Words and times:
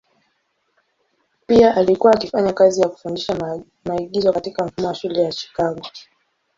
Pia 1.47 1.75
alikuwa 1.75 2.13
akifanya 2.13 2.53
kazi 2.53 2.81
ya 2.81 2.89
kufundisha 2.89 3.61
maigizo 3.85 4.33
katika 4.33 4.65
mfumo 4.65 4.87
wa 4.87 4.95
shule 4.95 5.21
ya 5.23 5.31
Chicago. 5.31 5.81